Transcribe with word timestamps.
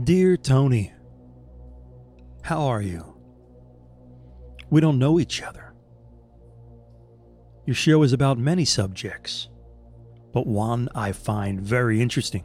Dear 0.00 0.38
Tony, 0.38 0.90
how 2.40 2.62
are 2.62 2.80
you? 2.80 3.14
We 4.70 4.80
don't 4.80 4.98
know 4.98 5.20
each 5.20 5.42
other. 5.42 5.74
Your 7.66 7.74
show 7.74 8.02
is 8.02 8.14
about 8.14 8.38
many 8.38 8.64
subjects, 8.64 9.50
but 10.32 10.46
one 10.46 10.88
I 10.94 11.12
find 11.12 11.60
very 11.60 12.00
interesting 12.00 12.44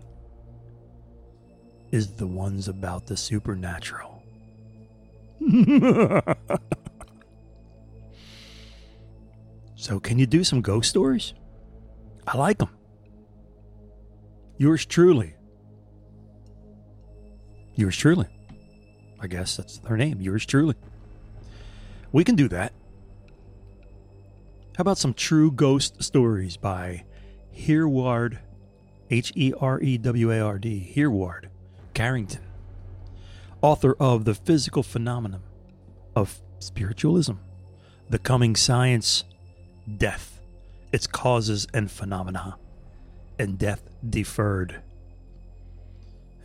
is 1.90 2.16
the 2.16 2.28
ones 2.28 2.68
about 2.68 3.08
the 3.08 3.16
supernatural. 3.16 4.22
so, 9.76 10.02
can 10.02 10.20
you 10.20 10.26
do 10.26 10.44
some 10.44 10.62
ghost 10.62 10.90
stories? 10.90 11.34
I 12.28 12.36
like 12.36 12.58
them. 12.58 12.76
Yours 14.58 14.86
truly. 14.86 15.37
Yours 17.78 17.96
truly. 17.96 18.26
I 19.20 19.28
guess 19.28 19.56
that's 19.56 19.80
her 19.86 19.96
name. 19.96 20.20
Yours 20.20 20.46
truly. 20.46 20.76
We 22.12 22.24
can 22.24 22.36
do 22.36 22.48
that. 22.50 22.74
How 24.76 24.82
about 24.82 24.98
some 24.98 25.14
true 25.14 25.52
ghost 25.52 26.04
stories 26.04 26.58
by 26.58 27.04
Hereward, 27.52 28.40
H 29.10 29.32
E 29.36 29.54
R 29.60 29.80
E 29.80 29.98
W 29.98 30.32
A 30.32 30.40
R 30.40 30.60
D, 30.60 30.80
Hereward 30.80 31.50
Carrington, 31.94 32.44
author 33.62 33.96
of 34.00 34.26
The 34.26 34.36
Physical 34.36 34.84
Phenomenon 34.84 35.42
of 36.16 36.42
Spiritualism, 36.60 37.34
The 38.10 38.20
Coming 38.20 38.56
Science, 38.56 39.24
Death, 39.98 40.42
Its 40.92 41.06
Causes 41.06 41.68
and 41.74 41.92
Phenomena, 41.92 42.58
and 43.38 43.58
Death 43.58 43.90
Deferred. 44.08 44.82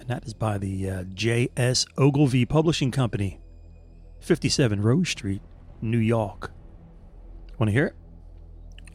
And 0.02 0.11
that 0.11 0.27
is 0.27 0.34
by 0.34 0.59
the 0.59 0.91
uh, 0.91 1.05
J.S. 1.15 1.87
Ogilvie 1.96 2.45
Publishing 2.45 2.90
Company, 2.90 3.38
57 4.18 4.82
Rose 4.82 5.10
Street, 5.10 5.40
New 5.80 5.99
York. 5.99 6.51
Want 7.57 7.68
to 7.68 7.73
hear 7.73 7.87
it? 7.87 7.95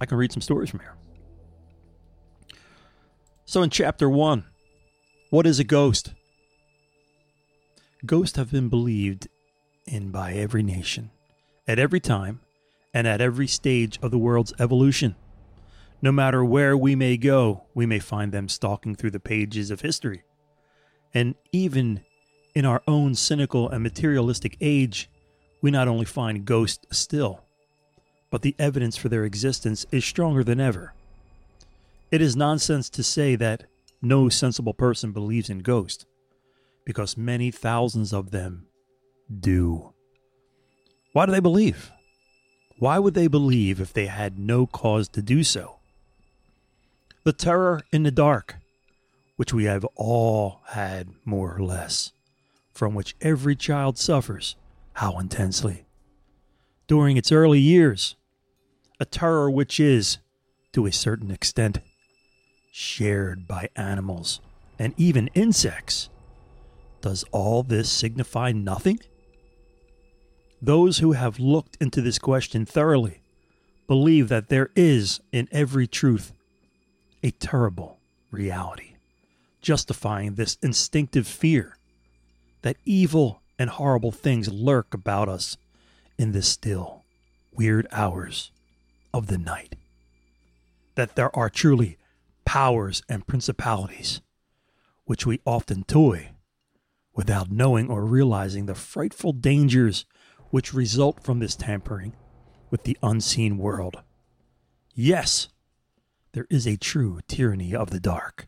I 0.02 0.06
can 0.06 0.18
read 0.18 0.34
some 0.34 0.42
stories 0.42 0.70
from 0.70 0.82
here. 0.82 0.98
So, 3.46 3.64
in 3.64 3.70
chapter 3.70 4.10
one, 4.10 4.48
what 5.30 5.48
is 5.48 5.60
a 5.60 5.64
ghost? 5.64 6.14
Ghosts 8.06 8.36
have 8.36 8.52
been 8.52 8.68
believed 8.68 9.30
in 9.86 10.12
by 10.12 10.34
every 10.34 10.62
nation, 10.62 11.12
at 11.70 11.80
every 11.80 12.02
time, 12.02 12.42
and 12.94 13.08
at 13.08 13.22
every 13.22 13.48
stage 13.48 13.98
of 14.02 14.12
the 14.12 14.18
world's 14.18 14.54
evolution. 14.60 15.16
No 16.02 16.12
matter 16.12 16.44
where 16.44 16.76
we 16.76 16.98
may 16.98 17.16
go, 17.16 17.64
we 17.74 17.86
may 17.86 18.00
find 18.00 18.34
them 18.34 18.50
stalking 18.50 18.94
through 18.94 19.12
the 19.12 19.22
pages 19.22 19.72
of 19.72 19.80
history. 19.80 20.24
And 21.14 21.36
even 21.52 22.02
in 22.54 22.66
our 22.66 22.82
own 22.88 23.16
cynical 23.16 23.70
and 23.70 23.84
materialistic 23.84 24.58
age, 24.62 25.10
we 25.62 25.72
not 25.72 25.88
only 25.88 26.06
find 26.06 26.46
ghosts 26.46 26.86
still, 26.92 27.44
but 28.30 28.42
the 28.42 28.56
evidence 28.60 28.98
for 28.98 29.10
their 29.10 29.26
existence 29.26 29.86
is 29.92 30.06
stronger 30.06 30.44
than 30.44 30.60
ever. 30.60 30.94
It 32.12 32.22
is 32.22 32.36
nonsense 32.36 32.90
to 32.92 33.04
say 33.04 33.36
that 33.36 33.64
no 34.02 34.30
sensible 34.30 34.74
person 34.74 35.12
believes 35.12 35.50
in 35.50 35.60
ghosts, 35.60 36.06
because 36.86 37.18
many 37.18 37.52
thousands 37.52 38.14
of 38.14 38.32
them 38.32 38.68
do. 39.40 39.94
Why 41.14 41.26
do 41.26 41.32
they 41.32 41.40
believe? 41.40 41.92
Why 42.80 43.00
would 43.00 43.14
they 43.14 43.28
believe 43.28 43.82
if 43.82 43.92
they 43.92 44.06
had 44.06 44.38
no 44.38 44.68
cause 44.68 45.08
to 45.10 45.22
do 45.22 45.44
so? 45.44 45.80
The 47.24 47.34
terror 47.34 47.82
in 47.92 48.04
the 48.04 48.12
dark, 48.12 48.56
which 49.38 49.54
we 49.54 49.64
have 49.64 49.86
all 49.96 50.62
had 50.68 51.08
more 51.24 51.56
or 51.56 51.64
less, 51.64 52.12
from 52.74 52.94
which 52.94 53.16
every 53.22 53.56
child 53.56 53.98
suffers, 53.98 54.56
how 54.94 55.18
intensely. 55.18 55.86
During 56.88 57.18
its 57.18 57.32
early 57.32 57.60
years, 57.60 58.16
a 59.00 59.06
terror 59.06 59.50
which 59.50 59.80
is, 59.80 60.18
to 60.74 60.86
a 60.86 60.92
certain 60.92 61.32
extent, 61.32 61.80
shared 62.72 63.48
by 63.48 63.70
animals 63.76 64.42
and 64.78 64.94
even 64.98 65.30
insects. 65.34 66.10
Does 67.02 67.24
all 67.32 67.64
this 67.64 67.92
signify 67.92 68.52
nothing? 68.52 69.00
Those 70.62 70.98
who 70.98 71.12
have 71.12 71.40
looked 71.40 71.78
into 71.80 72.02
this 72.02 72.18
question 72.20 72.66
thoroughly 72.66 73.22
believe 73.88 74.30
that 74.30 74.50
there 74.50 74.72
is, 74.76 75.20
in 75.32 75.48
every 75.52 75.88
truth, 75.88 76.34
a 77.24 77.32
terrible 77.32 78.00
reality, 78.32 78.97
justifying 79.68 80.36
this 80.36 80.58
instinctive 80.64 81.28
fear 81.28 81.76
that 82.62 82.78
evil 82.86 83.42
and 83.60 83.70
horrible 83.70 84.14
things 84.14 84.48
lurk 84.50 84.94
about 84.94 85.28
us 85.28 85.58
in 86.18 86.32
the 86.32 86.42
still, 86.42 87.04
weird 87.52 87.86
hours 87.92 88.50
of 89.14 89.28
the 89.28 89.38
night. 89.38 89.76
That 90.96 91.16
there 91.16 91.36
are 91.36 91.50
truly 91.50 91.98
powers 92.46 93.04
and 93.10 93.28
principalities 93.28 94.22
which 95.04 95.26
we 95.26 95.42
often 95.46 95.84
toy 95.84 96.30
without 97.14 97.52
knowing 97.52 97.90
or 97.90 98.06
realizing 98.06 98.68
the 98.68 98.76
frightful 98.76 99.34
dangers 99.34 100.06
which 100.50 100.74
result 100.74 101.22
from 101.26 101.40
this 101.40 101.58
tampering 101.58 102.16
with 102.70 102.84
the 102.84 102.98
unseen 103.04 103.58
world. 103.58 103.98
Yes, 104.96 105.50
there 106.32 106.48
is 106.50 106.66
a 106.66 106.78
true 106.78 107.20
tyranny 107.28 107.76
of 107.76 107.90
the 107.90 108.00
dark. 108.00 108.48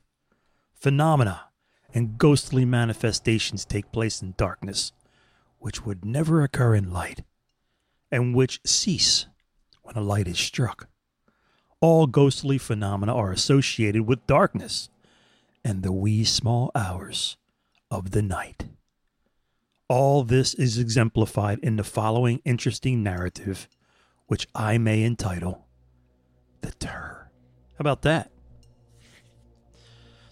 Phenomena 0.79 1.49
and 1.93 2.17
ghostly 2.17 2.63
manifestations 2.63 3.65
take 3.65 3.91
place 3.91 4.21
in 4.21 4.33
darkness, 4.37 4.93
which 5.57 5.85
would 5.85 6.05
never 6.05 6.41
occur 6.41 6.73
in 6.73 6.93
light, 6.93 7.23
and 8.09 8.33
which 8.33 8.61
cease 8.65 9.25
when 9.83 9.97
a 9.97 10.01
light 10.01 10.27
is 10.27 10.39
struck. 10.39 10.87
All 11.81 12.07
ghostly 12.07 12.57
phenomena 12.57 13.13
are 13.13 13.33
associated 13.33 14.07
with 14.07 14.25
darkness 14.25 14.89
and 15.65 15.83
the 15.83 15.91
wee 15.91 16.23
small 16.23 16.71
hours 16.73 17.35
of 17.91 18.11
the 18.11 18.21
night. 18.21 18.65
All 19.89 20.23
this 20.23 20.53
is 20.53 20.77
exemplified 20.77 21.59
in 21.59 21.75
the 21.75 21.83
following 21.83 22.41
interesting 22.45 23.03
narrative, 23.03 23.67
which 24.27 24.47
I 24.55 24.77
may 24.77 25.03
entitle 25.03 25.67
The 26.61 26.71
Terror. 26.71 27.31
How 27.73 27.81
about 27.81 28.03
that? 28.03 28.31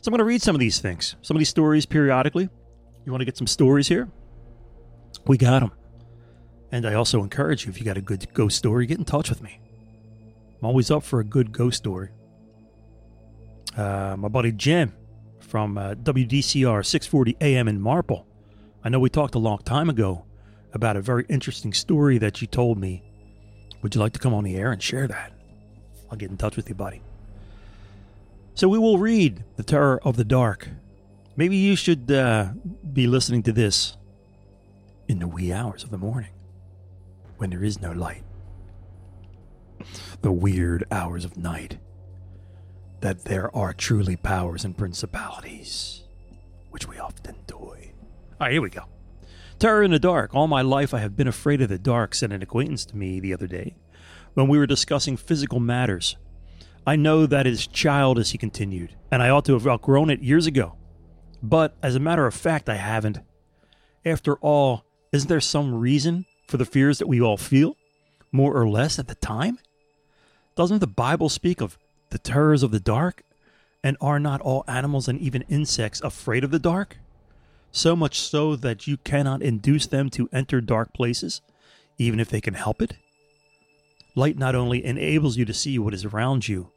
So 0.07 0.09
I'm 0.09 0.13
going 0.13 0.19
to 0.19 0.23
read 0.23 0.41
some 0.41 0.55
of 0.55 0.61
these 0.61 0.79
things, 0.79 1.17
some 1.21 1.35
of 1.35 1.39
these 1.39 1.49
stories 1.49 1.85
periodically. 1.85 2.47
You 3.03 3.11
want 3.11 3.19
to 3.19 3.25
get 3.25 3.35
some 3.35 3.45
stories 3.45 3.89
here? 3.89 4.07
We 5.25 5.37
got 5.37 5.59
them. 5.59 5.73
And 6.71 6.87
I 6.87 6.93
also 6.93 7.21
encourage 7.21 7.65
you, 7.65 7.71
if 7.71 7.77
you 7.77 7.83
got 7.83 7.97
a 7.97 8.01
good 8.01 8.33
ghost 8.33 8.55
story, 8.55 8.85
get 8.85 8.99
in 8.99 9.03
touch 9.03 9.27
with 9.27 9.41
me. 9.41 9.59
I'm 10.61 10.65
always 10.65 10.89
up 10.91 11.03
for 11.03 11.19
a 11.19 11.25
good 11.25 11.51
ghost 11.51 11.75
story. 11.79 12.11
Uh, 13.75 14.15
my 14.17 14.29
buddy 14.29 14.53
Jim 14.53 14.93
from 15.41 15.77
uh, 15.77 15.95
WDCR 15.95 16.85
640 16.85 17.35
AM 17.41 17.67
in 17.67 17.81
Marple. 17.81 18.25
I 18.85 18.87
know 18.87 19.01
we 19.01 19.09
talked 19.09 19.35
a 19.35 19.39
long 19.39 19.57
time 19.57 19.89
ago 19.89 20.23
about 20.71 20.95
a 20.95 21.01
very 21.01 21.25
interesting 21.27 21.73
story 21.73 22.17
that 22.19 22.39
you 22.39 22.47
told 22.47 22.77
me. 22.77 23.03
Would 23.81 23.93
you 23.93 23.99
like 23.99 24.13
to 24.13 24.19
come 24.19 24.33
on 24.33 24.45
the 24.45 24.55
air 24.55 24.71
and 24.71 24.81
share 24.81 25.09
that? 25.09 25.33
I'll 26.09 26.17
get 26.17 26.31
in 26.31 26.37
touch 26.37 26.55
with 26.55 26.69
you, 26.69 26.75
buddy. 26.75 27.01
So 28.57 28.67
we 28.67 28.79
will 28.79 28.97
read 28.97 29.43
The 29.55 29.61
Terror 29.61 29.99
of 30.03 30.17
the 30.17 30.23
Dark. 30.23 30.67
Maybe 31.35 31.57
you 31.57 31.75
should 31.75 32.11
uh, 32.11 32.53
be 32.91 33.05
listening 33.05 33.43
to 33.43 33.53
this 33.53 33.95
in 35.07 35.19
the 35.19 35.27
wee 35.27 35.53
hours 35.53 35.83
of 35.83 35.91
the 35.91 35.97
morning 35.99 36.31
when 37.37 37.51
there 37.51 37.63
is 37.63 37.79
no 37.79 37.91
light 37.91 38.23
the 40.23 40.31
weird 40.31 40.83
hours 40.89 41.23
of 41.23 41.37
night, 41.37 41.77
that 43.01 43.25
there 43.25 43.55
are 43.55 43.73
truly 43.73 44.15
powers 44.15 44.65
and 44.65 44.75
principalities, 44.75 46.03
which 46.71 46.87
we 46.87 46.97
often 46.97 47.35
toy. 47.45 47.91
All 48.41 48.47
right, 48.47 48.53
here 48.53 48.61
we 48.63 48.71
go. 48.71 48.85
Terror 49.59 49.83
in 49.83 49.91
the 49.91 49.99
dark. 49.99 50.33
All 50.33 50.47
my 50.47 50.63
life 50.63 50.95
I 50.95 50.99
have 50.99 51.15
been 51.15 51.27
afraid 51.27 51.61
of 51.61 51.69
the 51.69 51.77
dark, 51.77 52.15
said 52.15 52.31
an 52.31 52.41
acquaintance 52.41 52.85
to 52.85 52.97
me 52.97 53.19
the 53.19 53.35
other 53.35 53.45
day 53.45 53.75
when 54.33 54.47
we 54.47 54.57
were 54.57 54.65
discussing 54.65 55.15
physical 55.15 55.59
matters. 55.59 56.17
I 56.87 56.95
know 56.95 57.25
that 57.25 57.45
is 57.45 57.67
childish, 57.67 58.31
he 58.31 58.37
continued, 58.37 58.95
and 59.11 59.21
I 59.21 59.27
ought 59.27 59.43
to 59.45 59.53
have 59.53 59.67
outgrown 59.67 60.09
it 60.09 60.21
years 60.21 60.47
ago. 60.47 60.77
But 61.43 61.75
as 61.83 61.95
a 61.95 61.99
matter 61.99 62.25
of 62.25 62.33
fact, 62.33 62.69
I 62.69 62.75
haven't. 62.75 63.19
After 64.05 64.35
all, 64.37 64.85
isn't 65.11 65.27
there 65.27 65.41
some 65.41 65.75
reason 65.75 66.25
for 66.47 66.55
the 66.55 66.63
fears 66.63 66.99
that 66.99 67.09
we 67.09 67.19
all 67.19 67.35
feel, 67.35 67.75
more 68.31 68.55
or 68.55 68.69
less 68.69 68.99
at 68.99 69.09
the 69.09 69.15
time? 69.15 69.59
Doesn't 70.55 70.79
the 70.79 70.87
Bible 70.87 71.27
speak 71.27 71.59
of 71.59 71.77
the 72.09 72.17
terrors 72.17 72.63
of 72.63 72.71
the 72.71 72.79
dark? 72.79 73.23
And 73.83 73.97
are 73.99 74.17
not 74.17 74.39
all 74.39 74.63
animals 74.65 75.09
and 75.09 75.19
even 75.19 75.43
insects 75.49 75.99
afraid 75.99 76.45
of 76.45 76.51
the 76.51 76.57
dark? 76.57 76.99
So 77.69 77.97
much 77.97 78.17
so 78.17 78.55
that 78.55 78.87
you 78.87 78.95
cannot 78.95 79.41
induce 79.41 79.87
them 79.87 80.09
to 80.11 80.29
enter 80.31 80.61
dark 80.61 80.93
places, 80.93 81.41
even 81.97 82.21
if 82.21 82.29
they 82.29 82.39
can 82.39 82.53
help 82.53 82.81
it? 82.81 82.93
Light 84.15 84.37
not 84.37 84.55
only 84.55 84.85
enables 84.85 85.35
you 85.35 85.43
to 85.43 85.53
see 85.53 85.77
what 85.77 85.93
is 85.93 86.05
around 86.05 86.47
you, 86.47 86.71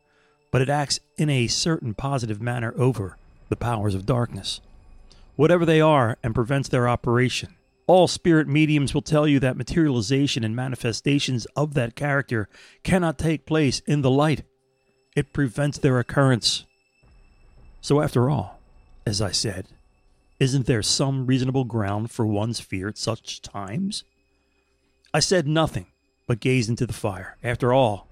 but 0.50 0.62
it 0.62 0.68
acts 0.68 1.00
in 1.16 1.30
a 1.30 1.46
certain 1.46 1.94
positive 1.94 2.40
manner 2.40 2.74
over 2.76 3.16
the 3.48 3.56
powers 3.56 3.94
of 3.94 4.06
darkness. 4.06 4.60
whatever 5.40 5.64
they 5.64 5.80
are, 5.80 6.18
and 6.22 6.34
prevents 6.34 6.68
their 6.68 6.86
operation. 6.86 7.56
All 7.86 8.06
spirit 8.06 8.46
mediums 8.46 8.92
will 8.92 9.00
tell 9.00 9.26
you 9.26 9.40
that 9.40 9.56
materialization 9.56 10.44
and 10.44 10.54
manifestations 10.54 11.46
of 11.56 11.72
that 11.72 11.96
character 11.96 12.46
cannot 12.82 13.16
take 13.16 13.46
place 13.46 13.80
in 13.86 14.02
the 14.02 14.10
light. 14.10 14.42
It 15.16 15.32
prevents 15.32 15.78
their 15.78 15.98
occurrence. 15.98 16.66
So, 17.80 18.02
after 18.02 18.28
all, 18.28 18.60
as 19.06 19.22
I 19.22 19.30
said, 19.30 19.68
isn't 20.38 20.66
there 20.66 20.82
some 20.82 21.26
reasonable 21.26 21.64
ground 21.64 22.10
for 22.10 22.26
one's 22.26 22.60
fear 22.60 22.88
at 22.88 22.98
such 22.98 23.40
times? 23.40 24.04
I 25.14 25.20
said 25.20 25.48
nothing, 25.48 25.86
but 26.26 26.40
gazed 26.40 26.68
into 26.68 26.86
the 26.86 26.92
fire. 26.92 27.38
After 27.42 27.72
all, 27.72 28.06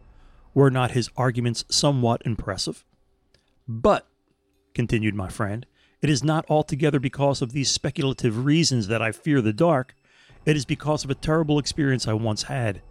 were 0.54 0.70
not 0.70 0.92
his 0.92 1.10
arguments 1.16 1.64
somewhat 1.70 2.22
impressive? 2.24 2.84
But, 3.66 4.06
continued 4.74 5.14
my 5.14 5.28
friend, 5.28 5.66
it 6.00 6.10
is 6.10 6.22
not 6.22 6.46
altogether 6.48 7.00
because 7.00 7.42
of 7.42 7.52
these 7.52 7.70
speculative 7.70 8.44
reasons 8.44 8.88
that 8.88 9.02
I 9.02 9.12
fear 9.12 9.40
the 9.40 9.52
dark. 9.52 9.94
It 10.44 10.56
is 10.56 10.64
because 10.64 11.04
of 11.04 11.10
a 11.10 11.14
terrible 11.14 11.58
experience 11.58 12.06
I 12.06 12.12
once 12.12 12.44
had, 12.44 12.82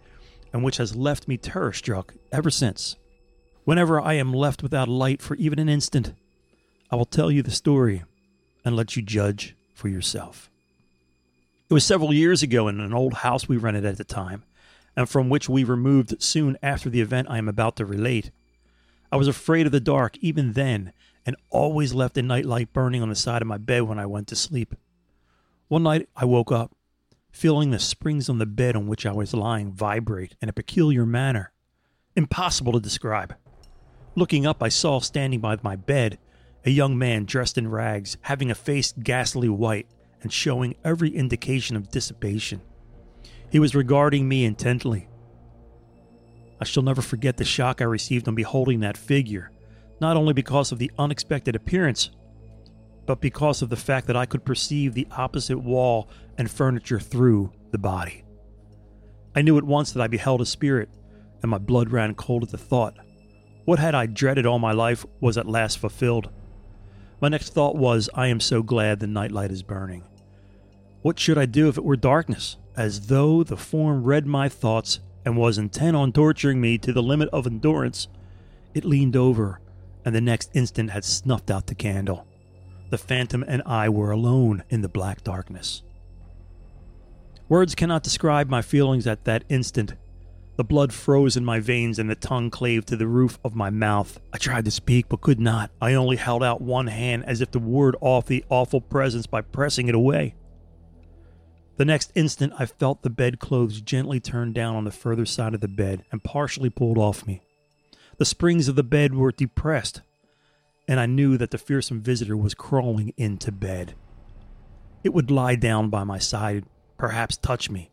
and 0.52 0.62
which 0.62 0.76
has 0.76 0.96
left 0.96 1.26
me 1.26 1.36
terror 1.36 1.72
struck 1.72 2.14
ever 2.30 2.50
since. 2.50 2.96
Whenever 3.64 4.00
I 4.00 4.14
am 4.14 4.32
left 4.32 4.62
without 4.62 4.88
light 4.88 5.20
for 5.20 5.34
even 5.36 5.58
an 5.58 5.68
instant, 5.68 6.14
I 6.90 6.96
will 6.96 7.04
tell 7.04 7.30
you 7.30 7.42
the 7.42 7.50
story 7.50 8.04
and 8.64 8.76
let 8.76 8.96
you 8.96 9.02
judge 9.02 9.56
for 9.74 9.88
yourself. 9.88 10.50
It 11.68 11.74
was 11.74 11.84
several 11.84 12.12
years 12.14 12.42
ago 12.42 12.68
in 12.68 12.80
an 12.80 12.94
old 12.94 13.14
house 13.14 13.48
we 13.48 13.58
rented 13.58 13.84
at 13.84 13.98
the 13.98 14.04
time, 14.04 14.42
and 14.98 15.08
from 15.08 15.28
which 15.28 15.48
we 15.48 15.62
removed 15.62 16.20
soon 16.20 16.58
after 16.60 16.90
the 16.90 17.00
event 17.00 17.28
I 17.30 17.38
am 17.38 17.48
about 17.48 17.76
to 17.76 17.86
relate. 17.86 18.32
I 19.12 19.16
was 19.16 19.28
afraid 19.28 19.64
of 19.64 19.70
the 19.70 19.78
dark 19.78 20.18
even 20.18 20.54
then, 20.54 20.92
and 21.24 21.36
always 21.50 21.94
left 21.94 22.18
a 22.18 22.22
nightlight 22.22 22.72
burning 22.72 23.00
on 23.00 23.08
the 23.08 23.14
side 23.14 23.40
of 23.40 23.46
my 23.46 23.58
bed 23.58 23.82
when 23.82 24.00
I 24.00 24.06
went 24.06 24.26
to 24.26 24.34
sleep. 24.34 24.74
One 25.68 25.84
night 25.84 26.08
I 26.16 26.24
woke 26.24 26.50
up, 26.50 26.72
feeling 27.30 27.70
the 27.70 27.78
springs 27.78 28.28
on 28.28 28.38
the 28.38 28.44
bed 28.44 28.74
on 28.74 28.88
which 28.88 29.06
I 29.06 29.12
was 29.12 29.32
lying 29.32 29.70
vibrate 29.70 30.34
in 30.42 30.48
a 30.48 30.52
peculiar 30.52 31.06
manner, 31.06 31.52
impossible 32.16 32.72
to 32.72 32.80
describe. 32.80 33.36
Looking 34.16 34.46
up, 34.46 34.64
I 34.64 34.68
saw 34.68 34.98
standing 34.98 35.38
by 35.38 35.58
my 35.62 35.76
bed 35.76 36.18
a 36.64 36.70
young 36.70 36.98
man 36.98 37.24
dressed 37.24 37.56
in 37.56 37.70
rags, 37.70 38.16
having 38.22 38.50
a 38.50 38.56
face 38.56 38.92
ghastly 39.00 39.48
white 39.48 39.86
and 40.22 40.32
showing 40.32 40.74
every 40.82 41.10
indication 41.10 41.76
of 41.76 41.88
dissipation. 41.88 42.62
He 43.50 43.58
was 43.58 43.74
regarding 43.74 44.28
me 44.28 44.44
intently. 44.44 45.08
I 46.60 46.64
shall 46.64 46.82
never 46.82 47.02
forget 47.02 47.36
the 47.36 47.44
shock 47.44 47.80
I 47.80 47.84
received 47.84 48.28
on 48.28 48.34
beholding 48.34 48.80
that 48.80 48.96
figure 48.96 49.52
not 50.00 50.16
only 50.16 50.32
because 50.32 50.72
of 50.72 50.78
the 50.78 50.90
unexpected 50.98 51.56
appearance, 51.56 52.10
but 53.06 53.20
because 53.20 53.62
of 53.62 53.70
the 53.70 53.76
fact 53.76 54.06
that 54.06 54.16
I 54.16 54.26
could 54.26 54.44
perceive 54.44 54.94
the 54.94 55.08
opposite 55.10 55.58
wall 55.58 56.08
and 56.36 56.50
furniture 56.50 57.00
through 57.00 57.52
the 57.70 57.78
body. 57.78 58.24
I 59.34 59.42
knew 59.42 59.58
at 59.58 59.64
once 59.64 59.92
that 59.92 60.02
I 60.02 60.06
beheld 60.08 60.40
a 60.40 60.46
spirit, 60.46 60.88
and 61.42 61.50
my 61.50 61.58
blood 61.58 61.90
ran 61.90 62.14
cold 62.14 62.42
at 62.42 62.50
the 62.50 62.58
thought. 62.58 62.96
What 63.64 63.78
had 63.78 63.94
I 63.94 64.06
dreaded 64.06 64.46
all 64.46 64.58
my 64.58 64.72
life 64.72 65.04
was 65.20 65.38
at 65.38 65.46
last 65.46 65.78
fulfilled. 65.78 66.30
My 67.20 67.28
next 67.28 67.52
thought 67.52 67.76
was, 67.76 68.08
I 68.14 68.28
am 68.28 68.40
so 68.40 68.62
glad 68.62 69.00
the 69.00 69.06
nightlight 69.06 69.50
is 69.50 69.62
burning. 69.62 70.04
What 71.02 71.18
should 71.18 71.38
I 71.38 71.46
do 71.46 71.68
if 71.68 71.78
it 71.78 71.84
were 71.84 71.96
darkness? 71.96 72.56
As 72.78 73.08
though 73.08 73.42
the 73.42 73.56
form 73.56 74.04
read 74.04 74.24
my 74.24 74.48
thoughts 74.48 75.00
and 75.24 75.36
was 75.36 75.58
intent 75.58 75.96
on 75.96 76.12
torturing 76.12 76.60
me 76.60 76.78
to 76.78 76.92
the 76.92 77.02
limit 77.02 77.28
of 77.32 77.44
endurance, 77.44 78.06
it 78.72 78.84
leaned 78.84 79.16
over 79.16 79.60
and 80.04 80.14
the 80.14 80.20
next 80.20 80.50
instant 80.54 80.90
had 80.90 81.04
snuffed 81.04 81.50
out 81.50 81.66
the 81.66 81.74
candle. 81.74 82.24
The 82.90 82.96
phantom 82.96 83.44
and 83.48 83.64
I 83.66 83.88
were 83.88 84.12
alone 84.12 84.62
in 84.70 84.82
the 84.82 84.88
black 84.88 85.24
darkness. 85.24 85.82
Words 87.48 87.74
cannot 87.74 88.04
describe 88.04 88.48
my 88.48 88.62
feelings 88.62 89.08
at 89.08 89.24
that 89.24 89.42
instant. 89.48 89.94
The 90.54 90.62
blood 90.62 90.92
froze 90.92 91.36
in 91.36 91.44
my 91.44 91.58
veins 91.58 91.98
and 91.98 92.08
the 92.08 92.14
tongue 92.14 92.48
clave 92.48 92.86
to 92.86 92.96
the 92.96 93.08
roof 93.08 93.40
of 93.44 93.56
my 93.56 93.70
mouth. 93.70 94.20
I 94.32 94.38
tried 94.38 94.66
to 94.66 94.70
speak 94.70 95.08
but 95.08 95.20
could 95.20 95.40
not. 95.40 95.72
I 95.80 95.94
only 95.94 96.16
held 96.16 96.44
out 96.44 96.60
one 96.60 96.86
hand 96.86 97.24
as 97.26 97.40
if 97.40 97.50
to 97.50 97.58
ward 97.58 97.96
off 98.00 98.26
the 98.26 98.44
awful 98.48 98.80
presence 98.80 99.26
by 99.26 99.40
pressing 99.40 99.88
it 99.88 99.96
away. 99.96 100.36
The 101.78 101.84
next 101.84 102.10
instant, 102.16 102.52
I 102.58 102.66
felt 102.66 103.02
the 103.02 103.08
bedclothes 103.08 103.80
gently 103.80 104.18
turned 104.18 104.52
down 104.52 104.74
on 104.74 104.82
the 104.82 104.90
further 104.90 105.24
side 105.24 105.54
of 105.54 105.60
the 105.60 105.68
bed 105.68 106.04
and 106.10 106.24
partially 106.24 106.70
pulled 106.70 106.98
off 106.98 107.24
me. 107.24 107.40
The 108.18 108.24
springs 108.24 108.66
of 108.66 108.74
the 108.74 108.82
bed 108.82 109.14
were 109.14 109.30
depressed, 109.30 110.02
and 110.88 110.98
I 110.98 111.06
knew 111.06 111.36
that 111.36 111.52
the 111.52 111.56
fearsome 111.56 112.00
visitor 112.00 112.36
was 112.36 112.52
crawling 112.52 113.14
into 113.16 113.52
bed. 113.52 113.94
It 115.04 115.14
would 115.14 115.30
lie 115.30 115.54
down 115.54 115.88
by 115.88 116.02
my 116.02 116.18
side, 116.18 116.64
perhaps 116.96 117.36
touch 117.36 117.70
me. 117.70 117.92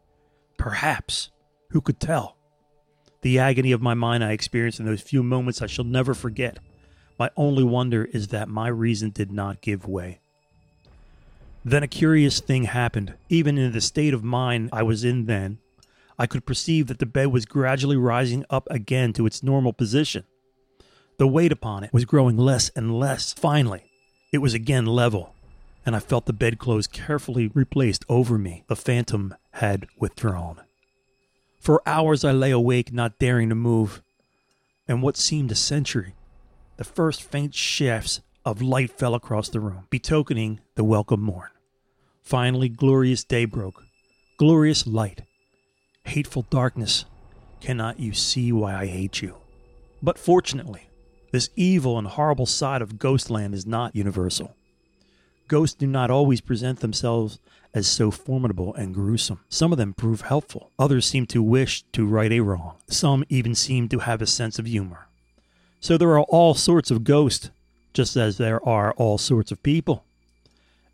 Perhaps. 0.57 1.29
Who 1.69 1.79
could 1.79 1.99
tell? 1.99 2.37
The 3.21 3.37
agony 3.37 3.71
of 3.71 3.83
my 3.83 3.93
mind 3.93 4.23
I 4.23 4.31
experienced 4.31 4.79
in 4.79 4.87
those 4.87 5.01
few 5.01 5.21
moments 5.21 5.61
I 5.61 5.67
shall 5.67 5.85
never 5.85 6.15
forget. 6.15 6.57
My 7.19 7.29
only 7.37 7.63
wonder 7.63 8.05
is 8.05 8.29
that 8.29 8.49
my 8.49 8.67
reason 8.67 9.11
did 9.11 9.31
not 9.31 9.61
give 9.61 9.87
way. 9.87 10.21
Then 11.67 11.81
a 11.81 11.87
curious 11.87 12.39
thing 12.39 12.65
happened. 12.65 13.15
Even 13.27 13.57
in 13.57 13.71
the 13.71 13.81
state 13.81 14.13
of 14.13 14.23
mind 14.23 14.69
I 14.71 14.83
was 14.83 15.03
in 15.03 15.25
then, 15.25 15.57
I 16.19 16.27
could 16.27 16.45
perceive 16.45 16.85
that 16.87 16.99
the 16.99 17.07
bed 17.07 17.27
was 17.27 17.47
gradually 17.47 17.97
rising 17.97 18.45
up 18.51 18.67
again 18.69 19.13
to 19.13 19.25
its 19.25 19.41
normal 19.41 19.73
position. 19.73 20.25
The 21.17 21.27
weight 21.27 21.51
upon 21.51 21.83
it 21.83 21.91
was 21.91 22.05
growing 22.05 22.37
less 22.37 22.69
and 22.75 22.99
less. 22.99 23.33
Finally, 23.33 23.83
it 24.31 24.37
was 24.37 24.53
again 24.53 24.85
level, 24.85 25.33
and 25.87 25.95
I 25.95 25.99
felt 25.99 26.27
the 26.27 26.33
bedclothes 26.33 26.85
carefully 26.85 27.47
replaced 27.47 28.05
over 28.07 28.37
me. 28.37 28.63
The 28.67 28.75
phantom 28.75 29.33
had 29.53 29.87
withdrawn. 29.97 30.61
For 31.59 31.81
hours 31.87 32.23
I 32.23 32.31
lay 32.31 32.51
awake, 32.51 32.93
not 32.93 33.17
daring 33.17 33.49
to 33.49 33.55
move, 33.55 34.03
and 34.87 35.01
what 35.01 35.17
seemed 35.17 35.51
a 35.51 35.55
century, 35.55 36.13
the 36.77 36.83
first 36.83 37.23
faint 37.23 37.55
shafts 37.55 38.21
of 38.45 38.61
light 38.61 38.91
fell 38.91 39.15
across 39.15 39.49
the 39.49 39.59
room, 39.59 39.87
betokening 39.89 40.59
the 40.75 40.83
welcome 40.83 41.21
morn. 41.21 41.49
Finally, 42.25 42.67
glorious 42.67 43.23
day 43.23 43.45
broke, 43.45 43.83
glorious 44.37 44.85
light 44.85 45.21
Hateful 46.05 46.45
darkness, 46.51 47.05
cannot 47.61 47.99
you 47.99 48.13
see 48.13 48.51
why 48.51 48.75
I 48.75 48.85
hate 48.85 49.21
you? 49.21 49.35
But 50.03 50.19
fortunately, 50.19 50.89
this 51.31 51.49
evil 51.55 51.97
and 51.97 52.07
horrible 52.07 52.45
side 52.45 52.81
of 52.81 52.99
Ghostland 52.99 53.55
is 53.55 53.65
not 53.65 53.95
universal. 53.95 54.55
Ghosts 55.47 55.75
do 55.75 55.87
not 55.87 56.11
always 56.11 56.41
present 56.41 56.79
themselves 56.79 57.39
as 57.73 57.87
so 57.87 58.11
formidable 58.11 58.73
and 58.75 58.93
gruesome. 58.93 59.39
Some 59.49 59.71
of 59.71 59.77
them 59.77 59.93
prove 59.93 60.21
helpful. 60.21 60.71
Others 60.77 61.07
seem 61.07 61.25
to 61.27 61.41
wish 61.41 61.83
to 61.93 62.05
right 62.05 62.31
a 62.31 62.39
wrong. 62.39 62.75
Some 62.87 63.23
even 63.27 63.55
seem 63.55 63.89
to 63.89 63.99
have 63.99 64.21
a 64.21 64.27
sense 64.27 64.59
of 64.59 64.67
humor. 64.67 65.07
So 65.79 65.97
there 65.97 66.11
are 66.11 66.21
all 66.21 66.53
sorts 66.53 66.91
of 66.91 67.03
ghosts, 67.03 67.49
just 67.93 68.15
as 68.15 68.37
there 68.37 68.65
are 68.67 68.93
all 68.93 69.17
sorts 69.17 69.51
of 69.51 69.61
people. 69.63 70.05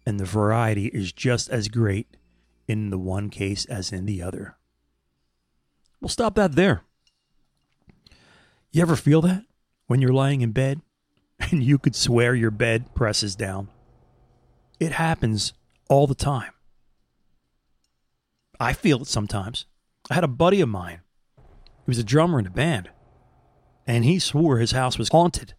And 0.06 0.20
the 0.20 0.26
variety 0.26 0.88
is 0.88 1.12
just 1.12 1.50
as 1.50 1.68
great 1.68 2.18
in 2.68 2.90
the 2.90 2.98
one 2.98 3.30
case 3.30 3.66
as 3.66 3.92
in 3.92 4.06
the 4.06 4.22
other. 4.22 4.58
We'll 6.00 6.10
stop 6.10 6.36
that 6.36 6.56
there. 6.56 6.82
You 8.72 8.82
ever 8.82 8.96
feel 8.96 9.22
that 9.22 9.44
when 9.88 10.02
you're 10.02 10.14
lying 10.14 10.42
in 10.42 10.52
bed 10.52 10.82
and 11.40 11.64
you 11.64 11.78
could 11.78 11.96
swear 11.96 12.34
your 12.34 12.52
bed 12.52 12.94
presses 12.96 13.36
down? 13.36 13.68
It 14.80 14.94
happens 14.94 15.54
all 15.90 16.08
the 16.08 16.16
time. 16.16 16.52
I 18.60 18.74
feel 18.74 19.02
it 19.02 19.08
sometimes. 19.08 19.66
I 20.10 20.16
had 20.16 20.24
a 20.24 20.28
buddy 20.30 20.62
of 20.62 20.70
mine. 20.70 21.02
He 21.38 21.90
was 21.90 22.00
a 22.00 22.04
drummer 22.04 22.40
in 22.40 22.48
a 22.48 22.52
band, 22.52 22.90
and 23.86 24.06
he 24.06 24.20
swore 24.20 24.58
his 24.58 24.72
house 24.72 24.98
was 24.98 25.10
haunted. 25.10 25.54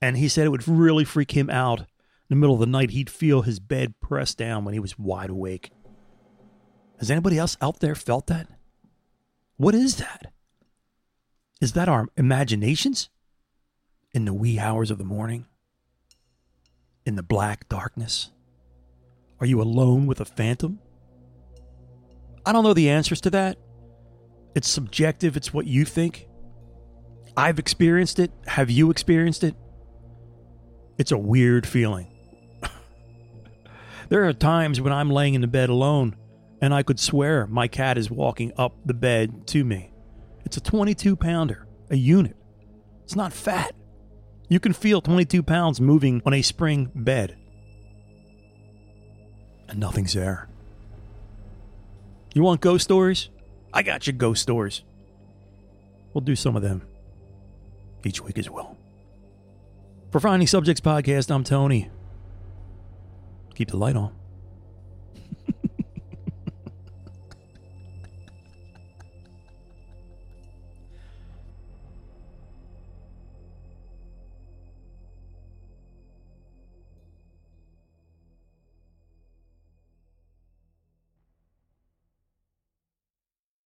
And 0.00 0.16
he 0.16 0.28
said 0.28 0.46
it 0.46 0.50
would 0.50 0.66
really 0.66 1.04
freak 1.04 1.32
him 1.32 1.50
out. 1.50 1.86
In 2.28 2.36
the 2.36 2.40
middle 2.40 2.54
of 2.54 2.60
the 2.60 2.66
night, 2.66 2.90
he'd 2.90 3.08
feel 3.08 3.42
his 3.42 3.60
bed 3.60 3.94
press 4.00 4.34
down 4.34 4.64
when 4.64 4.74
he 4.74 4.80
was 4.80 4.98
wide 4.98 5.30
awake. 5.30 5.70
Has 6.98 7.10
anybody 7.10 7.38
else 7.38 7.56
out 7.60 7.78
there 7.78 7.94
felt 7.94 8.26
that? 8.26 8.48
What 9.56 9.76
is 9.76 9.96
that? 9.96 10.32
Is 11.60 11.72
that 11.74 11.88
our 11.88 12.08
imaginations? 12.16 13.10
In 14.12 14.24
the 14.24 14.34
wee 14.34 14.58
hours 14.58 14.90
of 14.90 14.98
the 14.98 15.04
morning? 15.04 15.46
In 17.04 17.14
the 17.14 17.22
black 17.22 17.68
darkness? 17.68 18.32
Are 19.38 19.46
you 19.46 19.60
alone 19.60 20.06
with 20.06 20.20
a 20.20 20.24
phantom? 20.24 20.80
I 22.44 22.52
don't 22.52 22.64
know 22.64 22.74
the 22.74 22.90
answers 22.90 23.20
to 23.22 23.30
that. 23.30 23.58
It's 24.56 24.68
subjective, 24.68 25.36
it's 25.36 25.54
what 25.54 25.66
you 25.66 25.84
think. 25.84 26.26
I've 27.36 27.58
experienced 27.58 28.18
it. 28.18 28.32
Have 28.46 28.70
you 28.70 28.90
experienced 28.90 29.44
it? 29.44 29.54
It's 30.98 31.12
a 31.12 31.18
weird 31.18 31.66
feeling. 31.66 32.15
There 34.08 34.26
are 34.26 34.32
times 34.32 34.80
when 34.80 34.92
I'm 34.92 35.10
laying 35.10 35.34
in 35.34 35.40
the 35.40 35.46
bed 35.46 35.68
alone 35.68 36.16
and 36.60 36.72
I 36.72 36.82
could 36.82 36.98
swear 36.98 37.46
my 37.46 37.68
cat 37.68 37.98
is 37.98 38.10
walking 38.10 38.52
up 38.56 38.74
the 38.84 38.94
bed 38.94 39.46
to 39.48 39.64
me. 39.64 39.92
It's 40.44 40.56
a 40.56 40.60
22 40.60 41.16
pounder, 41.16 41.66
a 41.90 41.96
unit. 41.96 42.36
It's 43.04 43.16
not 43.16 43.32
fat. 43.32 43.74
You 44.48 44.60
can 44.60 44.72
feel 44.72 45.00
22 45.00 45.42
pounds 45.42 45.80
moving 45.80 46.22
on 46.24 46.32
a 46.34 46.42
spring 46.42 46.90
bed. 46.94 47.36
and 49.68 49.80
nothing's 49.80 50.12
there. 50.12 50.48
You 52.34 52.42
want 52.42 52.60
ghost 52.60 52.84
stories? 52.84 53.30
I 53.72 53.82
got 53.82 54.06
you 54.06 54.12
ghost 54.12 54.40
stories. 54.42 54.82
We'll 56.14 56.22
do 56.22 56.36
some 56.36 56.54
of 56.54 56.62
them 56.62 56.82
each 58.04 58.22
week 58.22 58.38
as 58.38 58.48
well. 58.48 58.76
For 60.12 60.20
Finding 60.20 60.46
Subjects 60.46 60.80
Podcast, 60.80 61.34
I'm 61.34 61.42
Tony. 61.42 61.90
Keep 63.56 63.70
the 63.70 63.78
light 63.78 63.96
on. 63.96 64.25